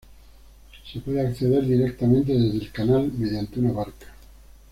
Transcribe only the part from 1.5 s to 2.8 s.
directamente desde el